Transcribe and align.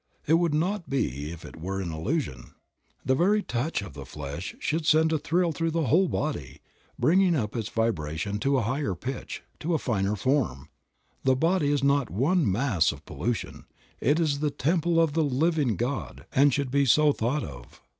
It 0.25 0.33
would 0.33 0.55
not 0.55 0.89
be 0.89 1.31
if 1.31 1.45
it 1.45 1.57
were 1.61 1.79
an 1.79 1.91
illusion. 1.91 2.55
The 3.05 3.13
very 3.13 3.43
touch 3.43 3.83
of 3.83 3.93
the 3.93 4.03
flesh 4.03 4.55
should 4.57 4.87
send 4.87 5.13
a 5.13 5.19
thrill 5.19 5.51
through 5.51 5.69
the 5.69 5.85
whole 5.85 6.07
body, 6.07 6.61
bringing 6.97 7.35
up 7.35 7.55
its 7.55 7.69
vibration 7.69 8.39
to 8.39 8.57
a 8.57 8.63
higher 8.63 8.95
pitch, 8.95 9.43
to 9.59 9.75
a 9.75 9.77
finer 9.77 10.15
form. 10.15 10.69
The 11.23 11.35
body 11.35 11.71
is 11.71 11.83
not 11.83 12.09
one 12.09 12.51
"mass 12.51 12.91
of 12.91 13.05
pollution," 13.05 13.65
it 13.99 14.19
is 14.19 14.39
the 14.39 14.49
temple 14.49 14.99
of 14.99 15.13
the 15.13 15.23
living 15.23 15.75
God 15.75 16.25
and 16.33 16.51
should 16.51 16.71
be 16.71 16.85
so 16.87 17.11
thought 17.13 17.43
of. 17.43 17.79